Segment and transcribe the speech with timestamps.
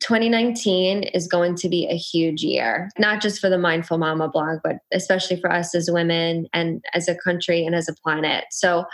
[0.00, 4.58] 2019 is going to be a huge year, not just for the Mindful Mama blog,
[4.62, 8.44] but especially for us as women and as a country and as a planet.
[8.50, 8.84] So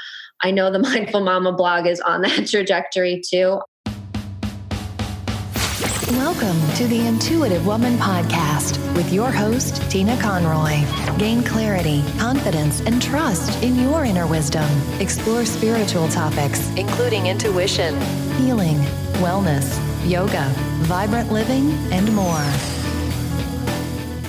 [0.43, 3.61] I know the Mindful Mama blog is on that trajectory too.
[6.13, 10.85] Welcome to the Intuitive Woman Podcast with your host, Tina Conroy.
[11.19, 14.69] Gain clarity, confidence, and trust in your inner wisdom.
[15.01, 18.01] Explore spiritual topics, including intuition,
[18.39, 18.79] healing,
[19.21, 22.41] wellness, yoga, vibrant living, and more.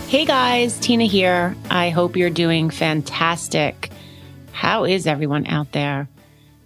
[0.07, 1.55] Hey guys, Tina here.
[1.69, 3.89] I hope you're doing fantastic.
[4.51, 6.09] How is everyone out there?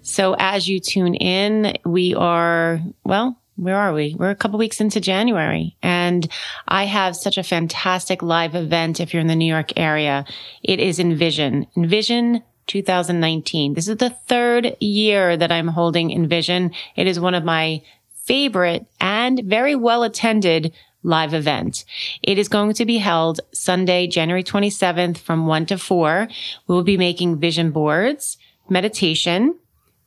[0.02, 4.16] So, as you tune in, we are, well, where are we?
[4.18, 6.30] We're a couple weeks into January and
[6.68, 10.26] I have such a fantastic live event if you're in the New York area.
[10.62, 11.66] It is Envision.
[11.78, 13.74] Envision 2019.
[13.74, 16.72] This is the third year that I'm holding Envision.
[16.96, 17.82] It is one of my
[18.26, 21.86] favorite and very well attended live event.
[22.24, 26.28] It is going to be held Sunday, January 27th from 1 to 4.
[26.68, 29.56] We will be making vision boards, meditation,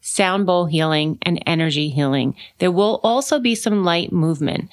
[0.01, 2.35] sound bowl healing, and energy healing.
[2.59, 4.69] There will also be some light movement.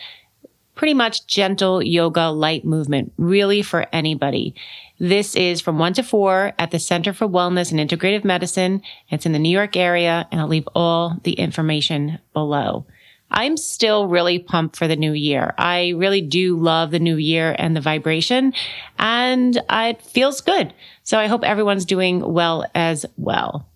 [0.74, 4.56] Pretty much gentle yoga, light movement, really for anybody.
[5.00, 8.82] This is from one to four at the Center for Wellness and Integrative Medicine.
[9.09, 12.86] It's in the New York area, and I'll leave all the information below.
[13.31, 15.54] I'm still really pumped for the new year.
[15.58, 18.54] I really do love the new year and the vibration
[18.98, 20.73] and it feels good.
[21.04, 23.68] So I hope everyone's doing well as well.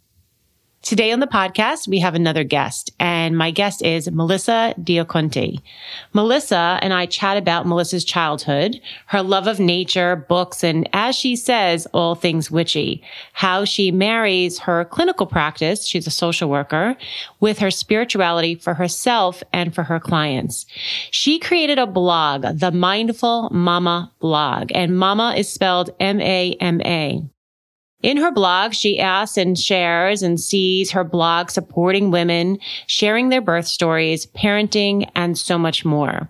[0.81, 5.59] Today on the podcast, we have another guest, and my guest is Melissa D'Acunti.
[6.13, 11.35] Melissa and I chat about Melissa's childhood, her love of nature, books, and as she
[11.35, 16.95] says, all things witchy, how she marries her clinical practice, she's a social worker,
[17.41, 20.65] with her spirituality for herself and for her clients.
[21.11, 27.29] She created a blog, the Mindful Mama blog, and Mama is spelled M-A-M-A.
[28.01, 33.41] In her blog, she asks and shares and sees her blog supporting women, sharing their
[33.41, 36.29] birth stories, parenting, and so much more.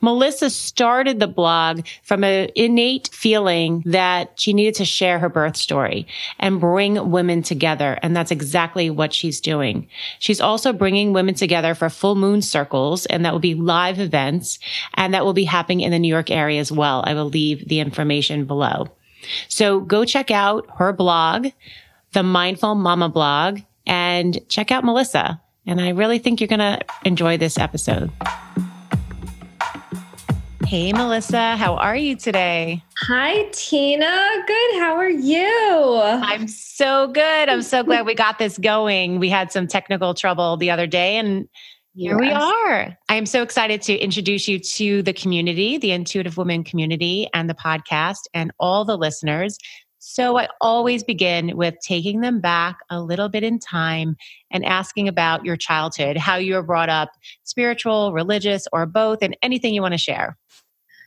[0.00, 5.56] Melissa started the blog from an innate feeling that she needed to share her birth
[5.56, 6.06] story
[6.38, 7.98] and bring women together.
[8.02, 9.88] And that's exactly what she's doing.
[10.18, 14.58] She's also bringing women together for full moon circles and that will be live events
[14.94, 17.02] and that will be happening in the New York area as well.
[17.06, 18.88] I will leave the information below.
[19.48, 21.48] So go check out her blog,
[22.12, 25.40] the Mindful Mama blog, and check out Melissa.
[25.66, 28.10] And I really think you're going to enjoy this episode.
[30.66, 32.82] Hey, Melissa, how are you today?
[33.02, 34.28] Hi, Tina.
[34.48, 34.80] Good.
[34.80, 36.00] How are you?
[36.02, 37.48] I'm so good.
[37.48, 39.20] I'm so glad we got this going.
[39.20, 41.48] We had some technical trouble the other day and
[41.96, 42.94] here we are.
[43.08, 47.48] I am so excited to introduce you to the community, the Intuitive Women community, and
[47.48, 49.56] the podcast, and all the listeners.
[49.98, 54.14] So, I always begin with taking them back a little bit in time
[54.50, 57.12] and asking about your childhood, how you were brought up,
[57.44, 60.36] spiritual, religious, or both, and anything you want to share.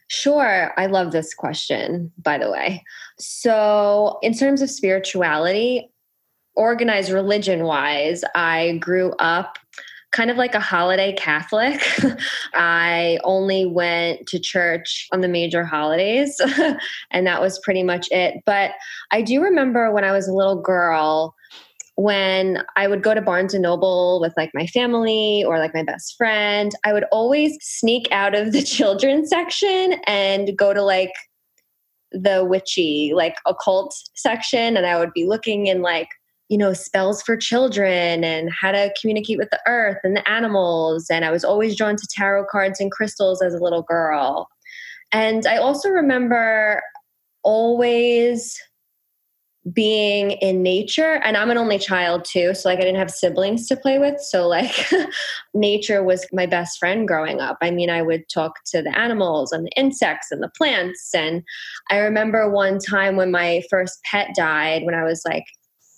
[0.08, 0.74] Sure.
[0.76, 2.84] I love this question, by the way.
[3.20, 5.92] So, in terms of spirituality,
[6.56, 9.60] organized religion wise, I grew up
[10.12, 11.82] kind of like a holiday Catholic.
[12.54, 16.40] I only went to church on the major holidays,
[17.12, 18.42] and that was pretty much it.
[18.46, 18.72] But
[19.12, 21.36] I do remember when I was a little girl,
[21.96, 25.84] when I would go to Barnes and Noble with like my family or like my
[25.84, 31.12] best friend, I would always sneak out of the children's section and go to like
[32.12, 34.78] the witchy, like occult section.
[34.78, 36.08] And I would be looking in like
[36.50, 41.08] you know, spells for children and how to communicate with the earth and the animals.
[41.10, 44.50] And I was always drawn to tarot cards and crystals as a little girl.
[45.12, 46.82] And I also remember
[47.44, 48.60] always
[49.74, 53.68] being in nature and i'm an only child too so like i didn't have siblings
[53.68, 54.90] to play with so like
[55.54, 59.52] nature was my best friend growing up i mean i would talk to the animals
[59.52, 61.44] and the insects and the plants and
[61.92, 65.46] i remember one time when my first pet died when i was like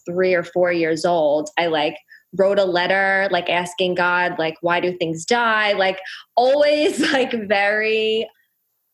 [0.06, 1.96] three or four years old, I like
[2.38, 5.74] wrote a letter like asking God, like, why do things die?
[5.74, 6.00] Like,
[6.36, 8.28] always like very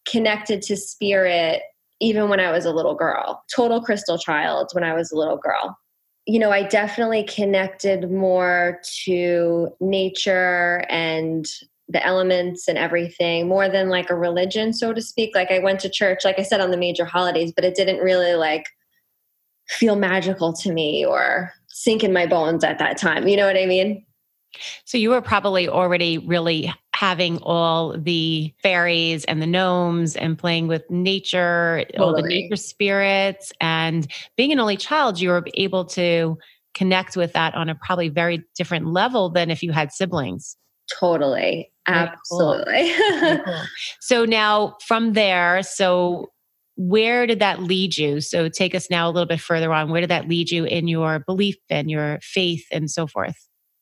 [0.07, 1.61] connected to spirit,
[1.99, 3.43] even when I was a little girl.
[3.53, 5.77] Total crystal child when I was a little girl.
[6.25, 11.45] You know, I definitely connected more to nature and
[11.89, 15.33] the elements and everything more than like a religion, so to speak.
[15.33, 17.99] Like, I went to church, like I said, on the major holidays, but it didn't
[17.99, 18.65] really like
[19.69, 23.27] feel magical to me or sink in my bones at that time.
[23.27, 24.05] You know what I mean?
[24.85, 30.67] So you were probably already really having all the fairies and the gnomes and playing
[30.67, 32.03] with nature, totally.
[32.03, 36.37] all the nature spirits, and being an only child, you were able to
[36.73, 40.57] connect with that on a probably very different level than if you had siblings.
[40.99, 41.71] Totally.
[41.87, 42.93] Absolutely.
[42.97, 43.39] Cool.
[43.45, 43.61] cool.
[43.99, 46.31] So now from there, so
[46.77, 48.21] where did that lead you?
[48.21, 49.89] So take us now a little bit further on.
[49.89, 53.35] Where did that lead you in your belief and your faith and so forth?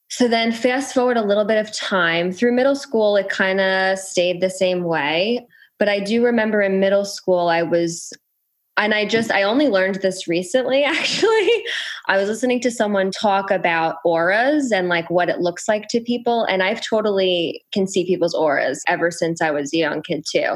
[0.10, 4.00] So then, fast forward a little bit of time through middle school, it kind of
[4.00, 5.46] stayed the same way.
[5.78, 8.14] But I do remember in middle school, I was,
[8.78, 11.64] and I just, I only learned this recently actually.
[12.08, 16.00] I was listening to someone talk about auras and like what it looks like to
[16.00, 16.44] people.
[16.44, 20.56] And I've totally can see people's auras ever since I was a young kid too.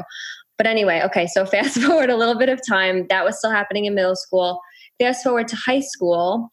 [0.60, 3.06] But anyway, okay, so fast forward a little bit of time.
[3.08, 4.60] That was still happening in middle school.
[4.98, 6.52] Fast forward to high school,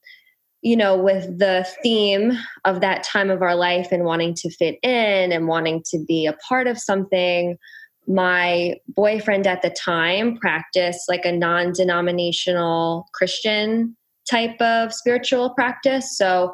[0.61, 2.31] you know, with the theme
[2.63, 6.25] of that time of our life and wanting to fit in and wanting to be
[6.25, 7.57] a part of something.
[8.07, 13.97] My boyfriend at the time practiced like a non denominational Christian
[14.31, 16.17] type of spiritual practice.
[16.17, 16.53] So,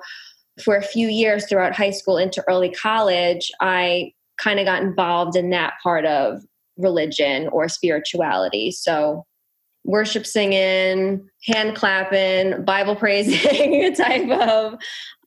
[0.63, 5.35] for a few years throughout high school into early college, I kind of got involved
[5.35, 6.41] in that part of
[6.77, 8.71] religion or spirituality.
[8.71, 9.25] So,
[9.85, 14.75] worship singing, hand clapping, Bible praising type of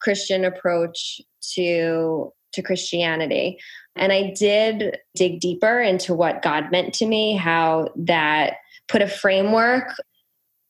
[0.01, 1.21] Christian approach
[1.55, 3.59] to to Christianity.
[3.97, 8.55] And I did dig deeper into what God meant to me, how that
[8.89, 9.89] put a framework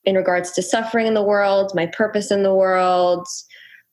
[0.05, 3.27] in regards to suffering in the world, my purpose in the world.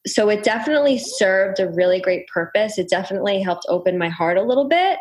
[0.05, 2.77] So it definitely served a really great purpose.
[2.77, 4.97] It definitely helped open my heart a little bit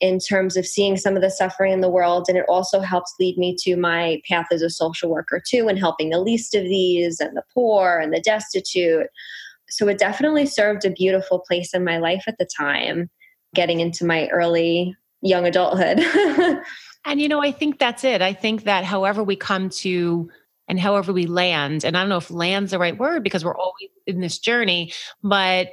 [0.00, 2.26] in terms of seeing some of the suffering in the world.
[2.28, 5.78] And it also helps lead me to my path as a social worker, too, and
[5.78, 9.08] helping the least of these and the poor and the destitute.
[9.68, 13.10] So it definitely served a beautiful place in my life at the time,
[13.54, 15.98] getting into my early young adulthood.
[17.04, 18.22] and, you know, I think that's it.
[18.22, 20.30] I think that however we come to
[20.68, 23.56] and however we land, and I don't know if land's the right word because we're
[23.56, 24.92] always in this journey,
[25.22, 25.68] but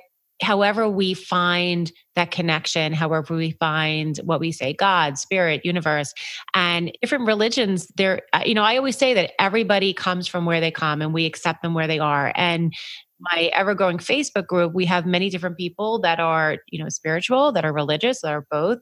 [0.45, 6.13] however we find that connection, however we find what we say, God, spirit, universe,
[6.53, 10.61] and different religions, there, uh, you know, I always say that everybody comes from where
[10.61, 12.31] they come and we accept them where they are.
[12.35, 12.71] And
[13.19, 17.51] my ever growing Facebook group, we have many different people that are, you know, spiritual,
[17.53, 18.79] that are religious, that are both.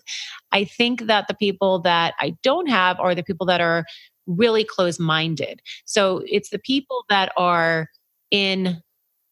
[0.51, 3.86] I think that the people that I don't have are the people that are
[4.27, 5.62] really close minded.
[5.86, 7.88] So it's the people that are
[8.31, 8.81] in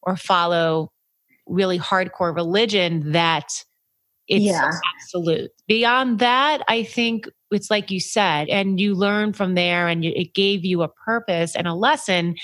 [0.02, 0.90] or follow
[1.46, 3.64] really hardcore religion that
[4.28, 4.70] it's yeah.
[4.96, 5.50] absolute.
[5.66, 10.32] Beyond that, I think it's like you said, and you learn from there, and it
[10.32, 12.36] gave you a purpose and a lesson.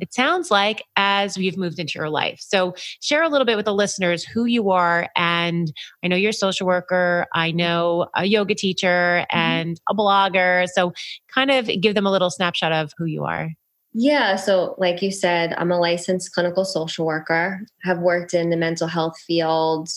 [0.00, 2.40] It sounds like as we've moved into your life.
[2.40, 5.08] So, share a little bit with the listeners who you are.
[5.16, 5.72] And
[6.04, 9.38] I know you're a social worker, I know a yoga teacher, mm-hmm.
[9.38, 10.66] and a blogger.
[10.74, 10.92] So,
[11.32, 13.50] kind of give them a little snapshot of who you are.
[13.92, 14.36] Yeah.
[14.36, 18.86] So, like you said, I'm a licensed clinical social worker, have worked in the mental
[18.86, 19.88] health field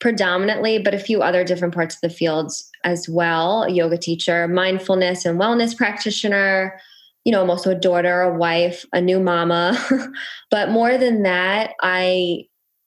[0.00, 3.68] predominantly, but a few other different parts of the fields as well.
[3.68, 6.80] Yoga teacher, mindfulness and wellness practitioner.
[7.24, 9.78] You know, I'm also a daughter, a wife, a new mama.
[10.50, 12.44] but more than that, I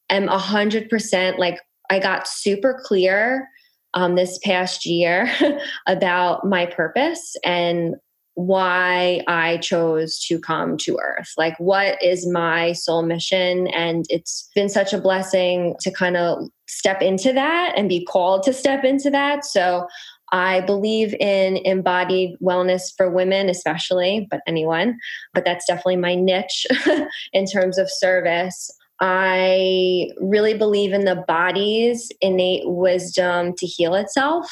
[0.10, 1.60] am 100% like,
[1.90, 3.48] I got super clear
[3.94, 5.32] um, this past year
[5.88, 7.96] about my purpose and
[8.36, 11.32] why I chose to come to Earth.
[11.38, 13.68] Like, what is my soul mission?
[13.68, 18.44] And it's been such a blessing to kind of step into that and be called
[18.44, 19.46] to step into that.
[19.46, 19.88] So,
[20.32, 24.98] I believe in embodied wellness for women, especially, but anyone.
[25.32, 26.66] But that's definitely my niche
[27.34, 28.72] in terms of service.
[29.00, 34.52] I really believe in the body's innate wisdom to heal itself.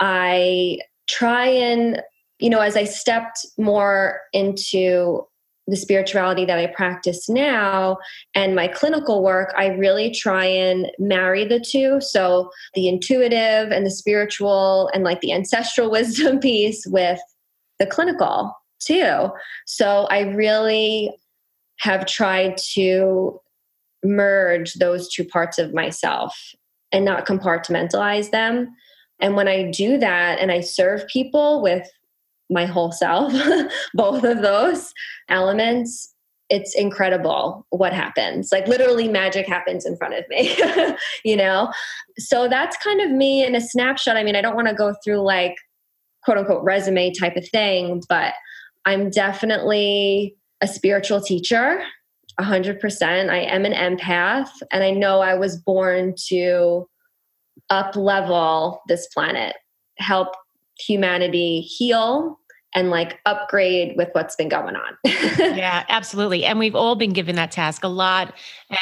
[0.00, 2.02] I try and
[2.38, 5.26] you know, as I stepped more into
[5.66, 7.98] the spirituality that I practice now
[8.34, 12.00] and my clinical work, I really try and marry the two.
[12.00, 17.20] So the intuitive and the spiritual and like the ancestral wisdom piece with
[17.78, 19.30] the clinical too.
[19.66, 21.12] So I really
[21.80, 23.40] have tried to
[24.02, 26.54] merge those two parts of myself
[26.92, 28.74] and not compartmentalize them.
[29.20, 31.88] And when I do that and I serve people with
[32.50, 33.32] my whole self,
[33.94, 34.92] both of those
[35.28, 36.14] elements,
[36.50, 38.50] it's incredible what happens.
[38.52, 40.56] Like literally magic happens in front of me,
[41.24, 41.72] you know?
[42.18, 44.16] So that's kind of me in a snapshot.
[44.16, 45.56] I mean, I don't want to go through like
[46.24, 48.34] quote unquote resume type of thing, but
[48.84, 51.82] I'm definitely a spiritual teacher,
[52.40, 53.28] 100%.
[53.28, 56.88] I am an empath, and I know I was born to
[57.70, 59.56] up level this planet,
[59.98, 60.28] help
[60.78, 62.38] humanity heal
[62.74, 64.96] and like upgrade with what's been going on.
[65.04, 66.44] yeah, absolutely.
[66.44, 68.34] And we've all been given that task a lot.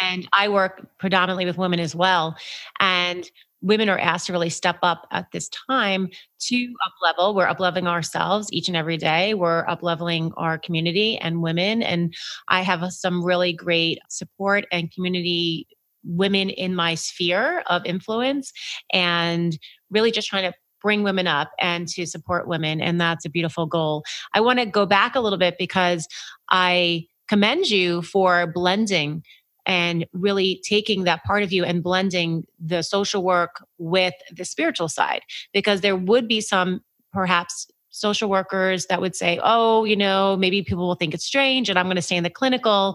[0.03, 2.37] And I work predominantly with women as well.
[2.81, 3.31] And
[3.62, 6.09] women are asked to really step up at this time
[6.41, 7.35] to up level.
[7.35, 9.35] We're up leveling ourselves each and every day.
[9.35, 11.83] We're up leveling our community and women.
[11.83, 12.15] And
[12.49, 15.67] I have uh, some really great support and community
[16.05, 18.53] women in my sphere of influence
[18.93, 19.59] and
[19.91, 22.81] really just trying to bring women up and to support women.
[22.81, 24.05] And that's a beautiful goal.
[24.35, 26.07] I want to go back a little bit because
[26.49, 29.25] I commend you for blending
[29.66, 34.88] and really taking that part of you and blending the social work with the spiritual
[34.88, 40.37] side because there would be some perhaps social workers that would say oh you know
[40.37, 42.95] maybe people will think it's strange and i'm going to stay in the clinical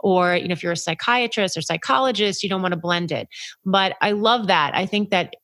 [0.00, 3.28] or you know if you're a psychiatrist or psychologist you don't want to blend it
[3.64, 5.36] but i love that i think that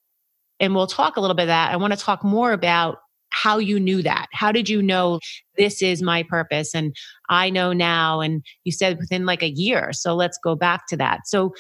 [0.61, 2.99] and we'll talk a little bit of that i want to talk more about
[3.31, 4.27] how you knew that.
[4.33, 5.21] How did you know
[5.57, 6.75] this is my purpose?
[6.75, 6.95] And
[7.29, 8.21] I know now.
[8.21, 9.93] And you said within like a year.
[9.93, 11.21] So let's go back to that.
[11.27, 11.55] So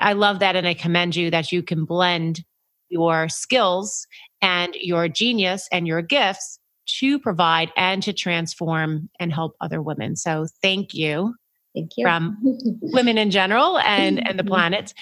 [0.00, 0.56] I love that.
[0.56, 2.44] And I commend you that you can blend
[2.88, 4.06] your skills
[4.42, 6.58] and your genius and your gifts
[7.00, 10.16] to provide and to transform and help other women.
[10.16, 11.34] So thank you.
[11.74, 12.04] Thank you.
[12.04, 12.38] From
[12.80, 14.94] women in general and, and the planet.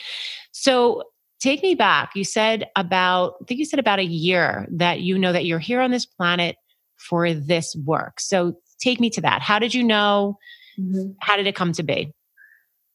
[0.52, 1.02] So
[1.44, 2.12] take me back.
[2.14, 5.58] You said about, I think you said about a year that you know that you're
[5.58, 6.56] here on this planet
[6.96, 8.18] for this work.
[8.18, 9.42] So take me to that.
[9.42, 10.38] How did you know?
[10.78, 11.12] Mm-hmm.
[11.20, 12.12] How did it come to be?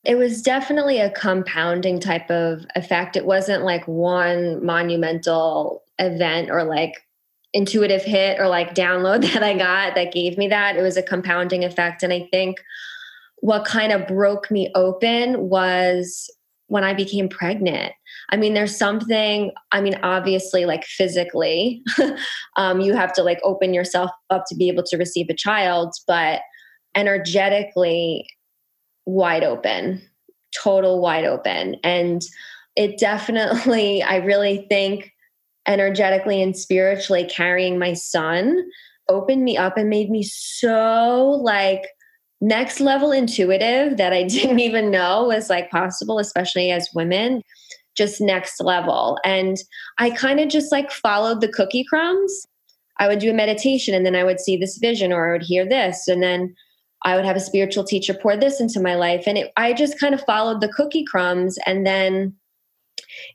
[0.04, 3.16] It was definitely a compounding type of effect.
[3.16, 7.06] It wasn't like one monumental event or like
[7.54, 10.76] intuitive hit or like download that I got that gave me that.
[10.76, 12.02] It was a compounding effect.
[12.02, 12.58] And I think
[13.42, 16.30] what kind of broke me open was
[16.70, 17.94] when I became pregnant.
[18.30, 21.84] I mean, there's something, I mean, obviously, like physically,
[22.58, 25.94] um, you have to like open yourself up to be able to receive a child,
[26.08, 26.42] but
[26.96, 28.28] energetically,
[29.06, 30.02] wide open,
[30.56, 31.76] total wide open.
[31.84, 32.22] And
[32.76, 35.12] it definitely, I really think,
[35.68, 38.64] energetically and spiritually carrying my son
[39.08, 41.84] opened me up and made me so like
[42.42, 47.42] next level intuitive that I didn't even know was like possible, especially as women,
[47.96, 49.18] just next level.
[49.26, 49.58] And
[49.98, 52.46] I kind of just like followed the cookie crumbs.
[53.00, 55.44] I would do a meditation and then I would see this vision or I would
[55.44, 56.08] hear this.
[56.08, 56.54] And then
[57.04, 59.24] I would have a spiritual teacher pour this into my life.
[59.26, 61.58] And it, I just kind of followed the cookie crumbs.
[61.66, 62.36] And then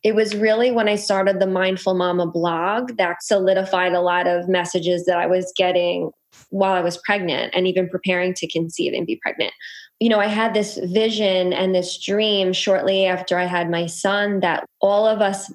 [0.03, 4.49] it was really when I started the Mindful Mama blog that solidified a lot of
[4.49, 6.11] messages that I was getting
[6.51, 9.53] while I was pregnant and even preparing to conceive and be pregnant.
[10.01, 14.41] You know, I had this vision and this dream shortly after I had my son
[14.41, 15.53] that all of us,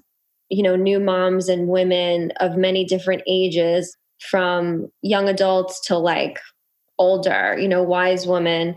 [0.49, 6.39] you know, new moms and women of many different ages, from young adults to like
[6.97, 8.75] older, you know, wise women,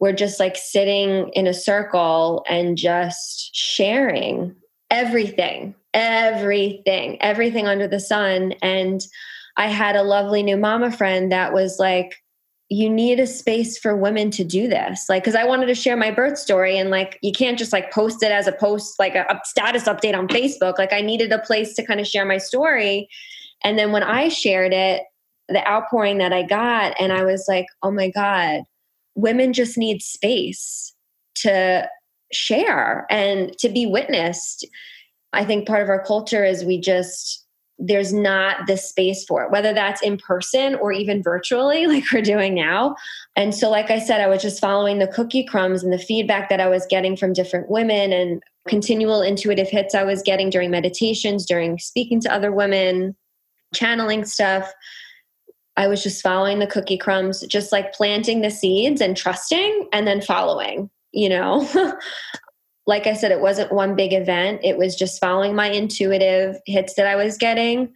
[0.00, 4.54] were just like sitting in a circle and just sharing
[4.90, 8.52] everything, everything, everything under the sun.
[8.62, 9.00] And
[9.56, 12.16] I had a lovely new mama friend that was like,
[12.70, 15.04] you need a space for women to do this.
[15.08, 17.92] Like, cause I wanted to share my birth story and like, you can't just like
[17.92, 20.78] post it as a post, like a, a status update on Facebook.
[20.78, 23.08] Like, I needed a place to kind of share my story.
[23.62, 25.02] And then when I shared it,
[25.48, 28.62] the outpouring that I got, and I was like, oh my God,
[29.14, 30.94] women just need space
[31.36, 31.86] to
[32.32, 34.66] share and to be witnessed.
[35.34, 37.43] I think part of our culture is we just,
[37.78, 42.22] there's not the space for it, whether that's in person or even virtually, like we're
[42.22, 42.96] doing now.
[43.36, 46.48] And so, like I said, I was just following the cookie crumbs and the feedback
[46.48, 50.70] that I was getting from different women and continual intuitive hits I was getting during
[50.70, 53.14] meditations, during speaking to other women,
[53.74, 54.72] channeling stuff.
[55.76, 60.06] I was just following the cookie crumbs, just like planting the seeds and trusting and
[60.06, 61.68] then following, you know?
[62.86, 64.60] like I said, it wasn't one big event.
[64.62, 67.92] It was just following my intuitive hits that I was getting,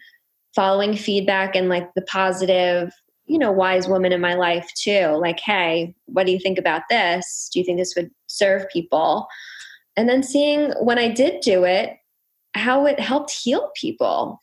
[0.54, 2.92] following feedback and like the positive,
[3.26, 5.08] you know, wise woman in my life too.
[5.20, 7.50] Like, hey, what do you think about this?
[7.52, 9.28] Do you think this would serve people?
[9.96, 11.96] And then seeing when I did do it,
[12.54, 14.40] how it helped heal people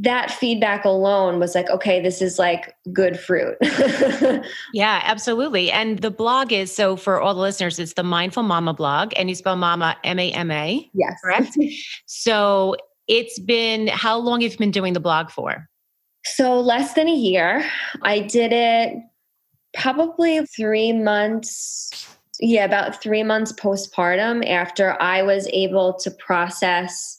[0.00, 3.56] that feedback alone was like, okay, this is like good fruit.
[4.72, 5.72] yeah, absolutely.
[5.72, 9.28] And the blog is so for all the listeners, it's the Mindful Mama blog, and
[9.28, 10.88] you spell Mama M A M A.
[10.94, 11.18] Yes.
[11.22, 11.58] Correct.
[12.06, 12.76] so
[13.08, 15.68] it's been how long have you been doing the blog for?
[16.24, 17.68] So less than a year.
[18.02, 18.96] I did it
[19.76, 22.06] probably three months.
[22.40, 27.17] Yeah, about three months postpartum after I was able to process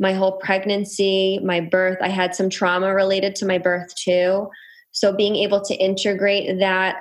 [0.00, 1.98] my whole pregnancy, my birth.
[2.00, 4.48] I had some trauma related to my birth too.
[4.92, 6.96] So being able to integrate that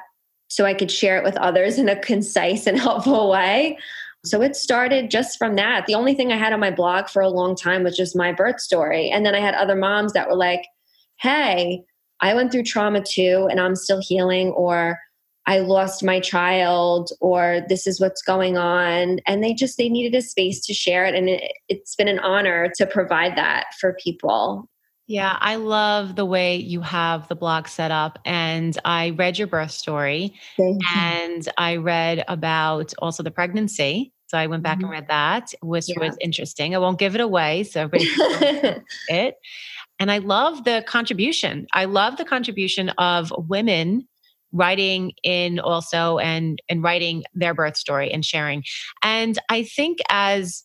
[0.48, 3.78] so I could share it with others in a concise and helpful way.
[4.26, 5.86] So it started just from that.
[5.86, 8.32] The only thing I had on my blog for a long time was just my
[8.32, 9.10] birth story.
[9.10, 10.64] And then I had other moms that were like,
[11.20, 11.84] hey,
[12.22, 14.98] I went through trauma too, and I'm still healing, or
[15.46, 19.20] I lost my child, or this is what's going on.
[19.28, 21.16] And they just, they needed a space to share it.
[21.16, 24.70] And it, it's been an honor to provide that for people.
[25.06, 28.20] Yeah, I love the way you have the blog set up.
[28.24, 34.14] And I read your birth story and I read about also the pregnancy.
[34.28, 34.86] So I went back mm-hmm.
[34.86, 36.00] and read that, which yeah.
[36.00, 36.74] was interesting.
[36.74, 37.66] I won't give it away.
[37.66, 39.36] So everybody it.
[40.00, 41.68] And I love the contribution.
[41.74, 44.08] I love the contribution of women
[44.54, 48.64] writing in also and and writing their birth story and sharing.
[49.02, 50.64] And I think as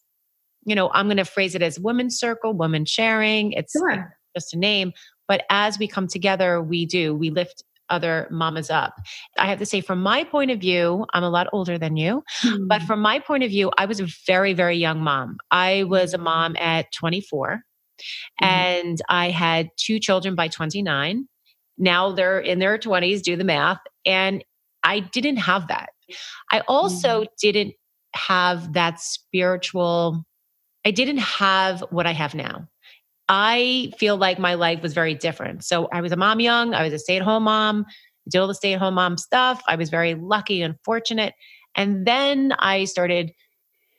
[0.64, 3.52] you know, I'm going to phrase it as women's circle, women sharing.
[3.52, 4.92] It's sure just a name.
[5.26, 8.94] But as we come together, we do, we lift other mamas up.
[9.38, 12.22] I have to say, from my point of view, I'm a lot older than you,
[12.44, 12.66] mm-hmm.
[12.66, 15.38] but from my point of view, I was a very, very young mom.
[15.50, 17.62] I was a mom at 24
[18.42, 18.44] mm-hmm.
[18.44, 21.26] and I had two children by 29.
[21.78, 23.78] Now they're in their 20s, do the math.
[24.04, 24.44] And
[24.82, 25.90] I didn't have that.
[26.50, 27.32] I also mm-hmm.
[27.40, 27.74] didn't
[28.14, 30.24] have that spiritual,
[30.84, 32.68] I didn't have what I have now.
[33.28, 35.62] I feel like my life was very different.
[35.64, 37.84] So I was a mom young, I was a stay at home mom,
[38.30, 39.62] did all the stay at home mom stuff.
[39.68, 41.34] I was very lucky and fortunate.
[41.74, 43.32] And then I started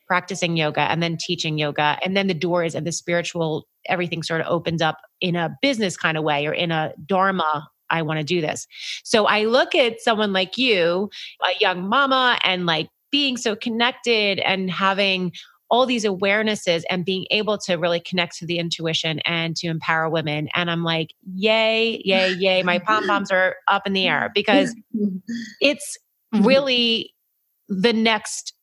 [0.09, 1.97] practicing yoga and then teaching yoga.
[2.03, 5.95] And then the doors and the spiritual, everything sort of opens up in a business
[5.95, 7.69] kind of way or in a dharma.
[7.91, 8.67] I want to do this.
[9.03, 11.09] So I look at someone like you,
[11.43, 15.31] a young mama, and like being so connected and having
[15.71, 20.09] all these awarenesses and being able to really connect to the intuition and to empower
[20.09, 20.49] women.
[20.55, 22.63] And I'm like, yay, yay, yay.
[22.63, 24.75] My pom poms are up in the air because
[25.61, 25.97] it's
[26.33, 27.13] really
[27.67, 28.53] the next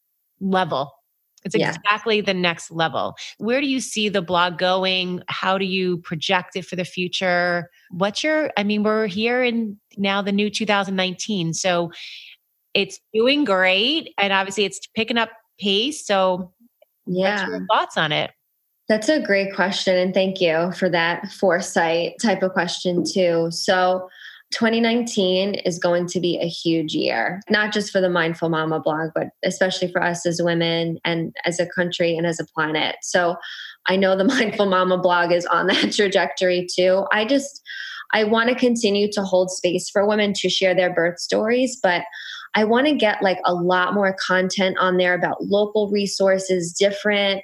[0.41, 0.93] level.
[1.47, 2.23] It's exactly yeah.
[2.23, 3.15] the next level.
[3.39, 5.23] Where do you see the blog going?
[5.29, 7.71] How do you project it for the future?
[7.91, 11.55] What's your, I mean, we're here in now the new 2019.
[11.55, 11.91] So
[12.75, 14.13] it's doing great.
[14.19, 16.05] And obviously it's picking up pace.
[16.07, 16.53] So
[17.07, 17.37] yeah.
[17.37, 18.33] What's your thoughts on it?
[18.89, 19.97] That's a great question.
[19.97, 23.49] And thank you for that foresight type of question, too.
[23.51, 24.09] So,
[24.53, 29.11] 2019 is going to be a huge year, not just for the Mindful Mama blog,
[29.15, 32.97] but especially for us as women and as a country and as a planet.
[33.03, 33.37] So,
[33.89, 37.05] I know the Mindful Mama blog is on that trajectory too.
[37.13, 37.63] I just,
[38.13, 42.03] I want to continue to hold space for women to share their birth stories, but
[42.55, 47.43] I want to get like a lot more content on there about local resources, different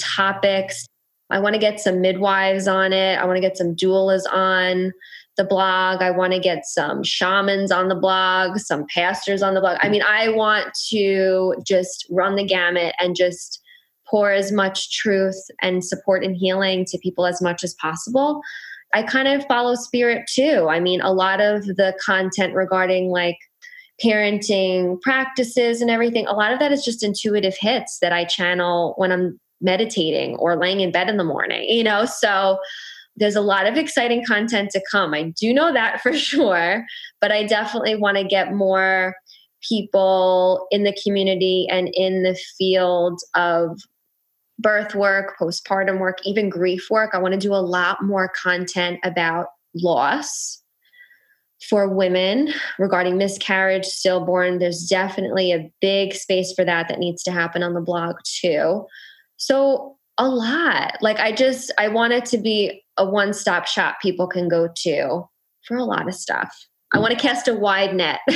[0.00, 0.86] topics.
[1.30, 3.18] I want to get some midwives on it.
[3.18, 4.92] I want to get some doulas on
[5.38, 6.02] the blog.
[6.02, 9.78] I want to get some shamans on the blog, some pastors on the blog.
[9.80, 13.62] I mean, I want to just run the gamut and just
[14.06, 18.42] pour as much truth and support and healing to people as much as possible.
[18.94, 20.66] I kind of follow spirit too.
[20.68, 23.36] I mean, a lot of the content regarding like
[24.02, 28.94] parenting practices and everything, a lot of that is just intuitive hits that I channel
[28.96, 32.04] when I'm meditating or laying in bed in the morning, you know?
[32.04, 32.58] So
[33.18, 35.14] there's a lot of exciting content to come.
[35.14, 36.84] I do know that for sure,
[37.20, 39.14] but I definitely want to get more
[39.68, 43.78] people in the community and in the field of
[44.58, 47.10] birth work, postpartum work, even grief work.
[47.12, 50.62] I want to do a lot more content about loss
[51.68, 54.58] for women regarding miscarriage, stillborn.
[54.58, 58.86] There's definitely a big space for that that needs to happen on the blog too.
[59.36, 60.96] So, a lot.
[61.00, 64.68] Like, I just, I want it to be a one stop shop people can go
[64.82, 65.28] to
[65.62, 66.54] for a lot of stuff.
[66.94, 68.20] I want to cast a wide net.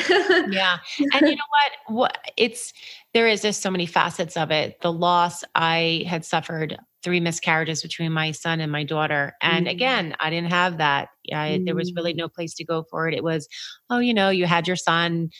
[0.50, 0.78] yeah.
[0.98, 1.72] And you know what?
[1.86, 2.72] What it's
[3.14, 4.80] there is just so many facets of it.
[4.82, 9.34] The loss I had suffered three miscarriages between my son and my daughter.
[9.40, 9.74] And mm-hmm.
[9.74, 11.08] again, I didn't have that.
[11.32, 11.64] I, mm-hmm.
[11.64, 12.18] There was really mm.
[12.18, 13.14] no place to go for it.
[13.14, 13.48] It was,
[13.90, 15.30] oh, you know, you had your son,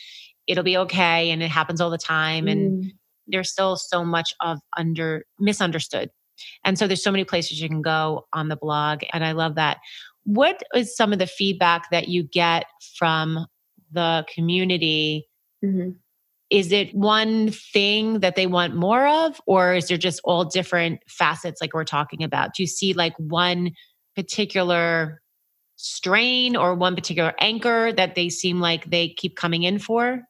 [0.47, 1.31] it'll be okay.
[1.31, 2.47] And it happens all the time.
[2.47, 2.53] Mm-hmm.
[2.53, 2.91] And mm.
[3.29, 6.11] there's still so much of under misunderstood.
[6.65, 9.03] And so there's so many places you can go on the blog.
[9.13, 9.79] And I love that.
[10.25, 12.65] What is some of the feedback that you get
[12.97, 13.47] from
[13.91, 15.29] the community
[15.65, 15.91] mm-hmm.
[16.53, 21.01] Is it one thing that they want more of, or is there just all different
[21.09, 22.53] facets like we're talking about?
[22.53, 23.73] Do you see like one
[24.15, 25.23] particular
[25.77, 30.21] strain or one particular anchor that they seem like they keep coming in for?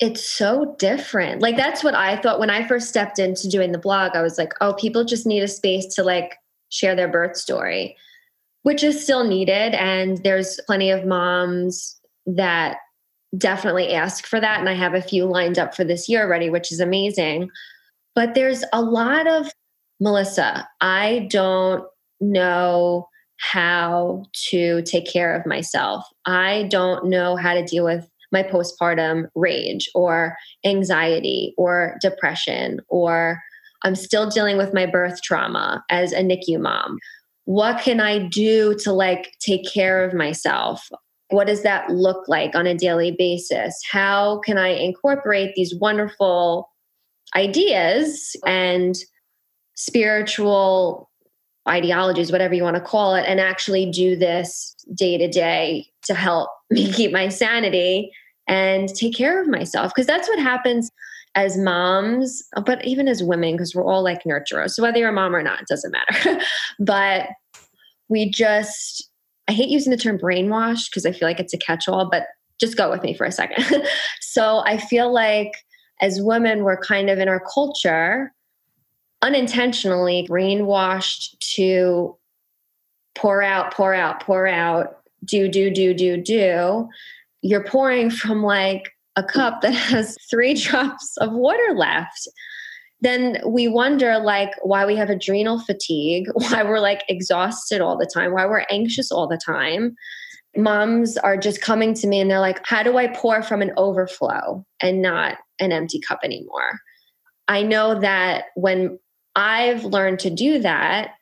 [0.00, 1.42] It's so different.
[1.42, 4.12] Like that's what I thought when I first stepped into doing the blog.
[4.14, 6.36] I was like, oh, people just need a space to like
[6.70, 7.96] share their birth story,
[8.62, 9.74] which is still needed.
[9.74, 12.78] And there's plenty of moms that
[13.36, 14.58] definitely ask for that.
[14.58, 17.50] And I have a few lined up for this year already, which is amazing.
[18.14, 19.52] But there's a lot of,
[20.00, 21.84] Melissa, I don't
[22.20, 26.06] know how to take care of myself.
[26.26, 33.40] I don't know how to deal with my postpartum rage or anxiety or depression, or
[33.82, 36.98] I'm still dealing with my birth trauma as a NICU mom.
[37.44, 40.88] What can I do to like take care of myself?
[41.30, 43.74] What does that look like on a daily basis?
[43.90, 46.68] How can I incorporate these wonderful
[47.34, 48.96] ideas and
[49.76, 51.10] spiritual
[51.68, 56.14] ideologies, whatever you want to call it, and actually do this day to day to
[56.14, 58.12] help me keep my sanity
[58.50, 59.92] and take care of myself?
[59.94, 60.90] Because that's what happens
[61.36, 64.70] as moms, but even as women, because we're all like nurturers.
[64.70, 66.40] So whether you're a mom or not, it doesn't matter.
[66.78, 67.28] but
[68.08, 69.08] we just
[69.48, 72.26] I hate using the term brainwash because I feel like it's a catch all, but
[72.60, 73.64] just go with me for a second.
[74.20, 75.52] so I feel like
[76.00, 78.32] as women, we're kind of in our culture
[79.22, 82.16] unintentionally brainwashed to
[83.14, 86.88] pour out, pour out, pour out, do, do, do, do, do.
[87.42, 92.28] You're pouring from like a cup that has three drops of water left
[93.00, 98.10] then we wonder like why we have adrenal fatigue, why we're like exhausted all the
[98.12, 99.94] time, why we're anxious all the time.
[100.56, 103.72] Moms are just coming to me and they're like, how do I pour from an
[103.76, 106.80] overflow and not an empty cup anymore?
[107.46, 108.98] I know that when
[109.36, 111.12] I've learned to do that,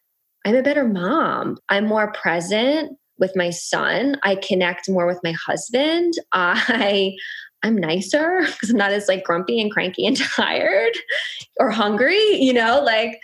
[0.46, 1.58] I'm a better mom.
[1.68, 4.16] I'm more present with my son.
[4.22, 6.14] I connect more with my husband.
[6.32, 7.14] I
[7.62, 10.92] I'm nicer because I'm not as like grumpy and cranky and tired
[11.58, 13.18] or hungry, you know, like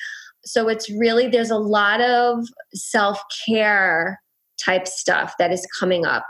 [0.45, 4.21] so it's really there's a lot of self-care
[4.63, 6.27] type stuff that is coming up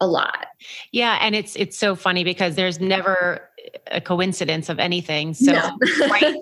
[0.00, 0.46] a lot.
[0.92, 3.48] Yeah, and it's it's so funny because there's never
[3.90, 5.34] a coincidence of anything.
[5.34, 5.78] So no.
[6.10, 6.34] right,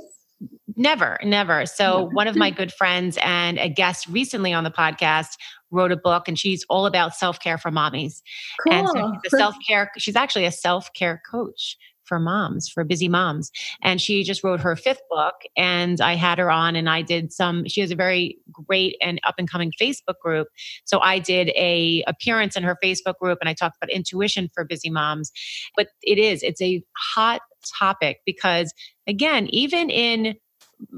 [0.77, 1.67] never, never.
[1.67, 5.37] So one of my good friends and a guest recently on the podcast
[5.73, 8.23] wrote a book and she's all about self-care for mommies.
[8.63, 8.73] Cool.
[8.73, 13.51] And so the self-care, she's actually a self-care coach for moms, for busy moms.
[13.83, 17.33] And she just wrote her fifth book and I had her on and I did
[17.33, 20.49] some she has a very great and up and coming Facebook group.
[20.85, 24.65] So I did a appearance in her Facebook group and I talked about intuition for
[24.65, 25.33] busy moms.
[25.77, 26.83] But it is it's a
[27.15, 27.41] hot
[27.79, 28.75] topic because
[29.07, 30.35] again, even in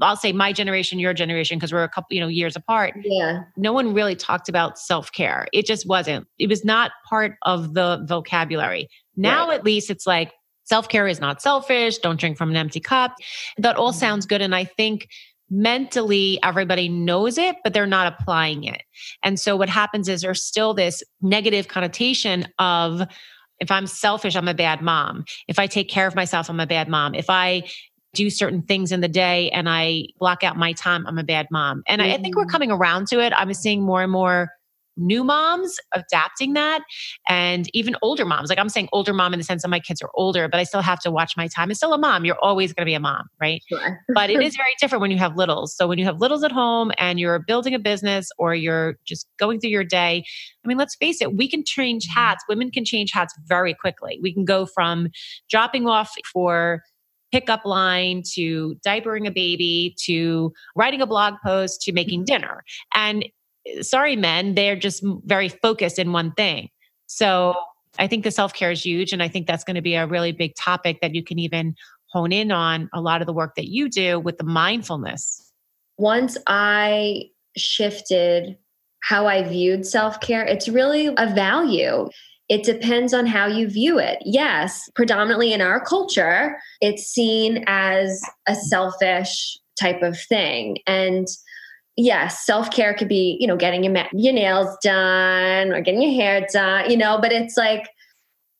[0.01, 2.93] I'll say my generation, your generation, because we're a couple, you know, years apart.
[3.03, 3.43] Yeah.
[3.57, 5.47] No one really talked about self care.
[5.53, 6.27] It just wasn't.
[6.39, 8.89] It was not part of the vocabulary.
[9.15, 9.59] Now, right.
[9.59, 10.33] at least, it's like
[10.65, 11.97] self care is not selfish.
[11.99, 13.15] Don't drink from an empty cup.
[13.57, 13.99] That all mm-hmm.
[13.99, 14.41] sounds good.
[14.41, 15.07] And I think
[15.49, 18.81] mentally everybody knows it, but they're not applying it.
[19.23, 23.03] And so what happens is there's still this negative connotation of,
[23.59, 25.23] if I'm selfish, I'm a bad mom.
[25.47, 27.13] If I take care of myself, I'm a bad mom.
[27.15, 27.63] If I
[28.15, 31.47] do certain things in the day and I block out my time, I'm a bad
[31.51, 31.83] mom.
[31.87, 32.11] And mm-hmm.
[32.11, 32.51] I, I think we're mm-hmm.
[32.51, 33.33] coming around to it.
[33.35, 34.49] I'm seeing more and more
[34.97, 36.81] new moms adapting that
[37.27, 40.01] and even older moms like i'm saying older mom in the sense that my kids
[40.01, 42.39] are older but i still have to watch my time i'm still a mom you're
[42.41, 43.99] always going to be a mom right sure.
[44.13, 46.51] but it is very different when you have littles so when you have littles at
[46.51, 50.23] home and you're building a business or you're just going through your day
[50.63, 54.17] i mean let's face it we can change hats women can change hats very quickly
[54.21, 55.09] we can go from
[55.49, 56.81] dropping off for
[57.31, 62.41] pickup line to diapering a baby to writing a blog post to making mm-hmm.
[62.41, 62.63] dinner.
[62.93, 63.25] And
[63.67, 66.69] eh, sorry, men, they're just very focused in one thing.
[67.07, 67.55] So
[67.99, 69.13] I think the self care is huge.
[69.13, 71.75] And I think that's going to be a really big topic that you can even
[72.07, 75.51] hone in on a lot of the work that you do with the mindfulness.
[75.97, 77.23] Once I
[77.57, 78.57] shifted
[79.01, 82.09] how I viewed self care, it's really a value.
[82.47, 84.19] It depends on how you view it.
[84.23, 90.77] Yes, predominantly in our culture, it's seen as a selfish type of thing.
[90.85, 91.27] And
[91.97, 96.13] yes, self care could be, you know, getting your, your nails done or getting your
[96.13, 97.89] hair done, you know, but it's like,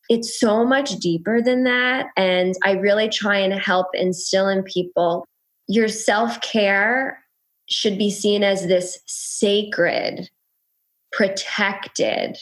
[0.10, 2.08] it's so much deeper than that.
[2.16, 5.28] And I really try and help instill in people
[5.68, 7.24] your self care
[7.70, 10.30] should be seen as this sacred,
[11.12, 12.38] protected,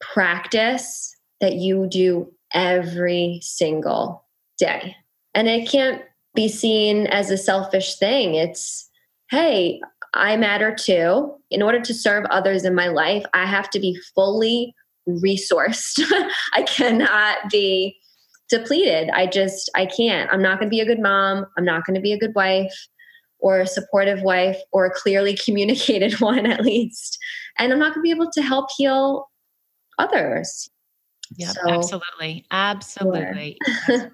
[0.00, 4.24] practice that you do every single
[4.58, 4.96] day.
[5.34, 6.02] And it can't
[6.34, 8.34] be seen as a selfish thing.
[8.34, 8.88] It's,
[9.30, 9.80] hey,
[10.14, 11.34] I matter too.
[11.50, 14.74] In order to serve others in my life, I have to be fully
[15.08, 16.02] resourced.
[16.52, 17.96] I cannot be
[18.50, 19.10] depleted.
[19.10, 20.32] I just, I can't.
[20.32, 21.46] I'm not going to be a good mom.
[21.56, 22.74] I'm not going to be a good wife.
[23.40, 27.18] or a supportive wife or a clearly communicated one at least.
[27.58, 29.28] And I'm not going to be able to help heal
[29.98, 30.70] others.
[31.36, 32.46] Yeah, so, absolutely.
[32.50, 33.58] Absolutely.
[33.66, 33.74] Sure.
[33.78, 34.12] absolutely.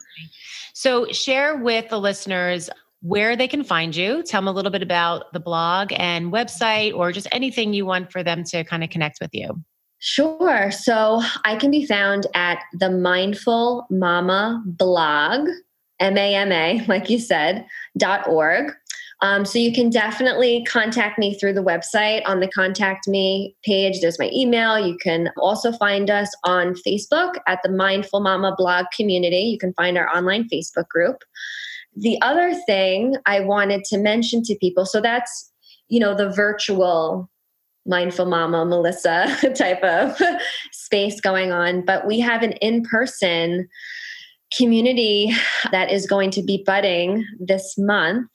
[0.74, 2.70] So, share with the listeners
[3.04, 4.22] where they can find you.
[4.22, 8.10] Tell them a little bit about the blog and website or just anything you want
[8.10, 9.62] for them to kind of connect with you.
[9.98, 10.70] Sure.
[10.70, 15.48] So I can be found at the Mindful Mama blog,
[16.00, 17.66] M A M A, like you said,
[17.96, 18.72] dot org.
[19.24, 24.02] Um, so you can definitely contact me through the website on the contact me page.
[24.02, 24.78] There's my email.
[24.78, 29.38] You can also find us on Facebook at the Mindful Mama blog community.
[29.38, 31.22] You can find our online Facebook group.
[31.96, 35.50] The other thing I wanted to mention to people so that's,
[35.88, 37.30] you know, the virtual
[37.86, 40.18] mindful mama melissa type of
[40.72, 43.68] space going on but we have an in-person
[44.56, 45.30] community
[45.70, 48.26] that is going to be budding this month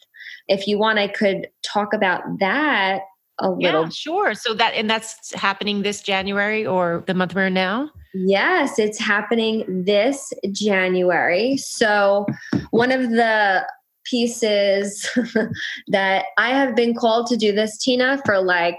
[0.49, 3.01] if you want i could talk about that
[3.41, 4.33] a little yeah, sure.
[4.33, 7.89] So that and that's happening this january or the month we're now?
[8.13, 11.55] Yes it's happening this january.
[11.55, 12.25] So
[12.71, 13.65] one of the
[14.03, 15.07] pieces
[15.87, 18.77] that i have been called to do this tina for like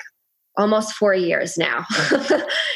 [0.56, 1.87] almost four years now.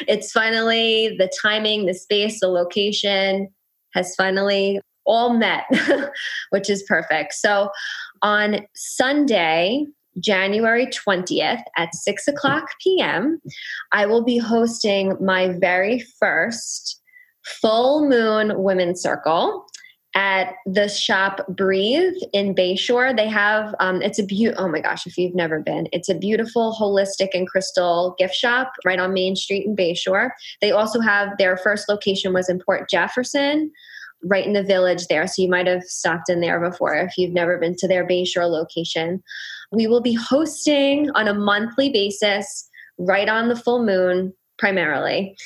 [0.09, 3.48] it's finally the timing, the space, the location
[3.92, 5.64] has finally all met,
[6.51, 7.35] which is perfect.
[7.35, 7.71] So
[8.23, 9.87] on Sunday,
[10.21, 13.40] January 20th at 6 o'clock p.m.,
[13.93, 17.01] I will be hosting my very first
[17.45, 19.67] full moon women's circle
[20.14, 23.17] at the shop Breathe in Bayshore.
[23.17, 24.64] They have um, it's a beautiful.
[24.64, 28.73] Oh my gosh, if you've never been, it's a beautiful holistic and crystal gift shop
[28.85, 30.31] right on Main Street in Bayshore.
[30.61, 33.73] They also have their first location was in Port Jefferson,
[34.25, 35.27] right in the village there.
[35.27, 38.51] So you might have stopped in there before if you've never been to their Bayshore
[38.51, 39.23] location.
[39.73, 45.37] We will be hosting on a monthly basis, right on the full moon primarily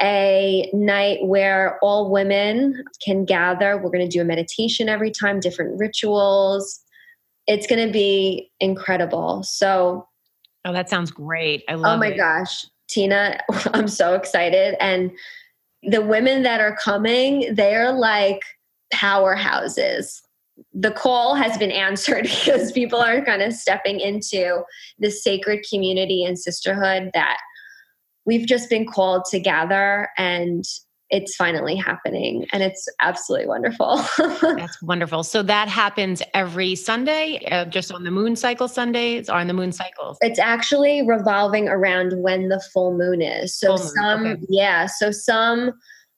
[0.00, 3.76] a night where all women can gather.
[3.76, 6.80] We're going to do a meditation every time, different rituals.
[7.46, 9.42] It's going to be incredible.
[9.42, 10.06] So,
[10.64, 11.64] oh, that sounds great.
[11.68, 11.94] I oh love it.
[11.94, 12.16] Oh my it.
[12.16, 13.40] gosh, Tina,
[13.72, 14.76] I'm so excited.
[14.80, 15.12] And
[15.82, 18.40] the women that are coming, they're like
[18.92, 20.20] powerhouses.
[20.72, 24.62] The call has been answered because people are kind of stepping into
[24.98, 27.38] the sacred community and sisterhood that
[28.26, 30.64] we've just been called to gather and
[31.10, 33.96] it's finally happening and it's absolutely wonderful.
[34.42, 35.22] That's wonderful.
[35.22, 39.54] So that happens every Sunday, uh, just on the moon cycle Sundays or on the
[39.54, 40.18] moon cycles?
[40.20, 43.54] It's actually revolving around when the full moon is.
[43.56, 44.42] So moon, some, okay.
[44.48, 45.72] yeah, so some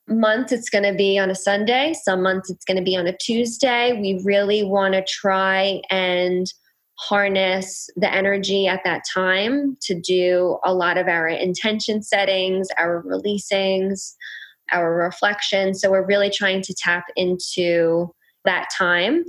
[0.07, 3.05] months it's going to be on a Sunday, some months it's going to be on
[3.05, 3.93] a Tuesday.
[3.93, 6.51] We really want to try and
[6.99, 13.03] harness the energy at that time to do a lot of our intention settings, our
[13.03, 14.15] releasings,
[14.71, 15.73] our reflection.
[15.73, 18.13] So we're really trying to tap into
[18.45, 19.25] that time.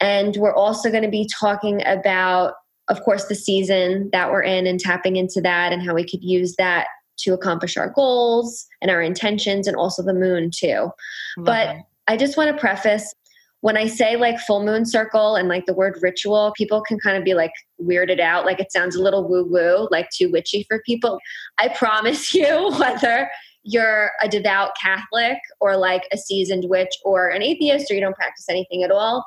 [0.00, 2.54] And we're also going to be talking about,
[2.88, 6.22] of course, the season that we're in and tapping into that and how we could
[6.22, 6.86] use that
[7.18, 10.90] to accomplish our goals and our intentions and also the moon too.
[11.36, 11.76] Love but.
[12.08, 13.14] I just want to preface
[13.60, 17.16] when I say like full moon circle and like the word ritual, people can kind
[17.16, 18.46] of be like weirded out.
[18.46, 21.18] Like it sounds a little woo woo, like too witchy for people.
[21.58, 23.30] I promise you, whether
[23.62, 28.16] you're a devout Catholic or like a seasoned witch or an atheist or you don't
[28.16, 29.24] practice anything at all,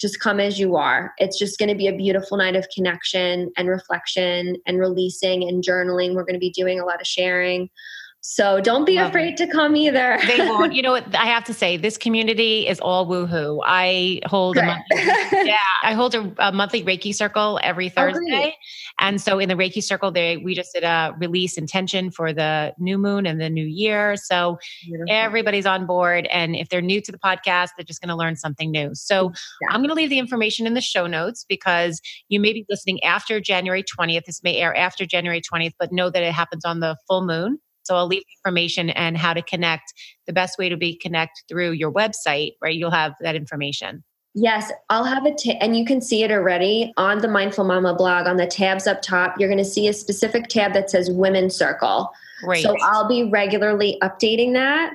[0.00, 1.12] just come as you are.
[1.18, 5.64] It's just going to be a beautiful night of connection and reflection and releasing and
[5.64, 6.14] journaling.
[6.14, 7.70] We're going to be doing a lot of sharing.
[8.28, 9.36] So don't be Love afraid it.
[9.36, 10.18] to come either.
[10.26, 10.74] they won't.
[10.74, 11.14] You know what?
[11.14, 13.60] I have to say, this community is all woohoo.
[13.64, 14.96] I hold a monthly,
[15.48, 19.48] yeah, I hold a, a, monthly Reiki circle every oh, Thursday, oh, and so in
[19.48, 23.40] the Reiki circle, they we just did a release intention for the new moon and
[23.40, 24.16] the new year.
[24.16, 25.14] So Beautiful.
[25.14, 28.34] everybody's on board, and if they're new to the podcast, they're just going to learn
[28.34, 28.90] something new.
[28.94, 29.68] So yeah.
[29.70, 33.00] I'm going to leave the information in the show notes because you may be listening
[33.04, 34.24] after January 20th.
[34.24, 37.60] This may air after January 20th, but know that it happens on the full moon.
[37.86, 39.92] So I'll leave information and how to connect.
[40.26, 42.74] The best way to be connect through your website, right?
[42.74, 44.04] You'll have that information.
[44.38, 47.94] Yes, I'll have it, ta- and you can see it already on the Mindful Mama
[47.94, 48.26] blog.
[48.26, 51.56] On the tabs up top, you're going to see a specific tab that says Women's
[51.56, 52.10] Circle.
[52.44, 52.62] Great.
[52.62, 54.92] So I'll be regularly updating that.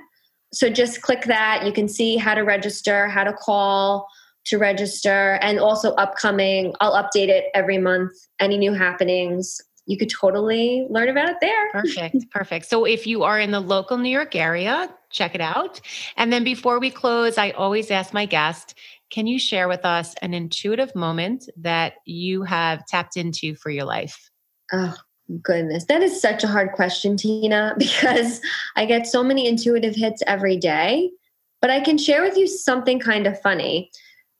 [0.53, 1.65] So just click that.
[1.65, 4.07] You can see how to register, how to call
[4.45, 6.75] to register, and also upcoming.
[6.79, 8.11] I'll update it every month.
[8.39, 9.59] Any new happenings,
[9.91, 11.69] you could totally learn about it there.
[11.71, 12.31] Perfect.
[12.31, 12.65] Perfect.
[12.67, 15.81] So if you are in the local New York area, check it out.
[16.15, 20.15] And then before we close, I always ask my guest, can you share with us
[20.21, 24.31] an intuitive moment that you have tapped into for your life?
[24.71, 24.95] Oh,
[25.43, 25.83] goodness.
[25.87, 28.39] That is such a hard question, Tina, because
[28.77, 31.11] I get so many intuitive hits every day.
[31.59, 33.91] But I can share with you something kind of funny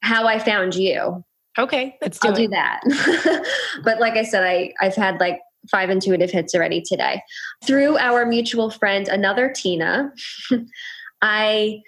[0.02, 1.26] how I found you.
[1.58, 2.38] Okay, let's do I'll it.
[2.38, 2.82] do that.
[3.84, 7.22] but like I said, I, I've had like five intuitive hits already today.
[7.66, 10.14] Through our mutual friend, another Tina,
[11.22, 11.82] I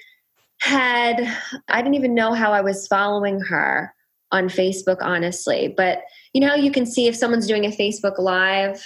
[0.62, 1.36] had,
[1.70, 3.94] I didn't even know how I was following her
[4.32, 5.74] on Facebook, honestly.
[5.76, 8.84] But you know, you can see if someone's doing a Facebook Live.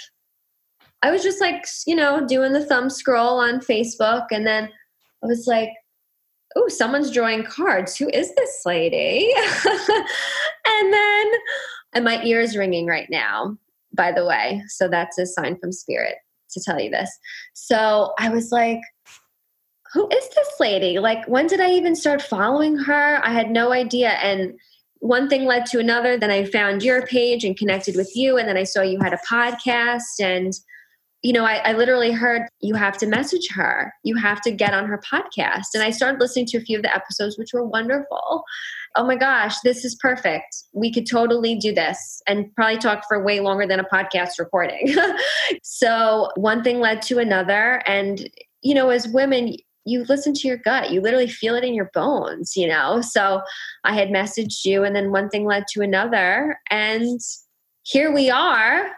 [1.02, 4.26] I was just like, you know, doing the thumb scroll on Facebook.
[4.30, 4.64] And then
[5.22, 5.70] I was like,
[6.56, 7.96] oh, someone's drawing cards.
[7.96, 9.32] Who is this lady?
[9.66, 11.32] and then,
[11.94, 13.56] and my ear is ringing right now,
[13.94, 14.62] by the way.
[14.68, 16.16] So that's a sign from spirit
[16.52, 17.10] to tell you this.
[17.54, 18.80] So I was like,
[19.92, 20.98] who is this lady?
[20.98, 23.20] Like, when did I even start following her?
[23.24, 24.10] I had no idea.
[24.10, 24.58] And
[25.00, 26.18] one thing led to another.
[26.18, 28.36] Then I found your page and connected with you.
[28.36, 30.20] And then I saw you had a podcast.
[30.20, 30.52] And,
[31.22, 33.92] you know, I, I, literally heard you have to message her.
[34.04, 35.66] You have to get on her podcast.
[35.74, 38.44] And I started listening to a few of the episodes, which were wonderful.
[38.94, 40.56] Oh my gosh, this is perfect.
[40.72, 44.94] We could totally do this and probably talk for way longer than a podcast recording.
[45.62, 47.82] so one thing led to another.
[47.86, 48.30] And,
[48.62, 50.92] you know, as women, you listen to your gut.
[50.92, 53.00] You literally feel it in your bones, you know?
[53.00, 53.42] So
[53.84, 56.58] I had messaged you, and then one thing led to another.
[56.70, 57.20] And
[57.82, 58.90] here we are.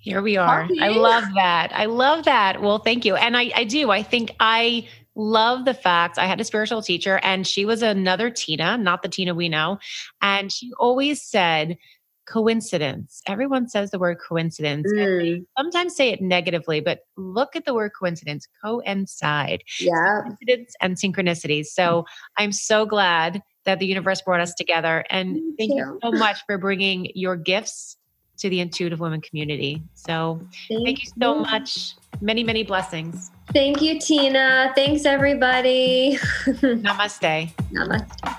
[0.00, 0.68] Here we are.
[0.80, 1.72] I love that.
[1.74, 2.62] I love that.
[2.62, 3.16] Well, thank you.
[3.16, 3.90] And I, I do.
[3.90, 8.30] I think I love the fact I had a spiritual teacher, and she was another
[8.30, 9.78] Tina, not the Tina we know.
[10.22, 11.76] And she always said,
[12.28, 13.22] coincidence.
[13.26, 14.86] Everyone says the word coincidence.
[14.92, 15.46] Mm.
[15.56, 19.64] sometimes say it negatively, but look at the word coincidence, coincide.
[19.80, 20.22] Yeah.
[20.22, 21.66] Coincidence and synchronicities.
[21.66, 22.04] So
[22.36, 25.04] I'm so glad that the universe brought us together.
[25.10, 25.76] And thank, thank you.
[25.76, 27.97] you so much for bringing your gifts
[28.38, 29.82] to the intuitive women community.
[29.94, 31.40] So thank, thank you so you.
[31.42, 31.94] much.
[32.20, 33.30] Many, many blessings.
[33.52, 34.72] Thank you, Tina.
[34.74, 36.16] Thanks, everybody.
[36.46, 37.52] Namaste.
[37.72, 38.38] Namaste.